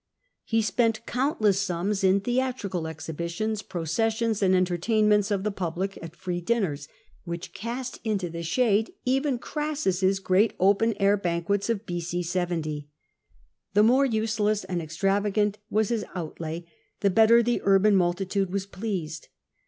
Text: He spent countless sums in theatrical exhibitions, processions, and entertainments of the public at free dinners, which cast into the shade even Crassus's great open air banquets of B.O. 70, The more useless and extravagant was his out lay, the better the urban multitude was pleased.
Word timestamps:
He 0.43 0.63
spent 0.63 1.05
countless 1.05 1.61
sums 1.61 2.03
in 2.03 2.21
theatrical 2.21 2.87
exhibitions, 2.87 3.61
processions, 3.61 4.41
and 4.41 4.55
entertainments 4.55 5.29
of 5.29 5.43
the 5.43 5.51
public 5.51 5.95
at 6.01 6.15
free 6.15 6.41
dinners, 6.41 6.87
which 7.23 7.53
cast 7.53 7.99
into 8.03 8.27
the 8.27 8.41
shade 8.41 8.93
even 9.05 9.37
Crassus's 9.37 10.19
great 10.19 10.53
open 10.59 10.95
air 10.99 11.17
banquets 11.17 11.69
of 11.69 11.85
B.O. 11.85 11.99
70, 12.23 12.89
The 13.75 13.83
more 13.83 14.05
useless 14.07 14.63
and 14.63 14.81
extravagant 14.81 15.59
was 15.69 15.89
his 15.89 16.03
out 16.15 16.39
lay, 16.39 16.65
the 17.01 17.11
better 17.11 17.43
the 17.43 17.61
urban 17.63 17.95
multitude 17.95 18.51
was 18.51 18.65
pleased. 18.65 19.27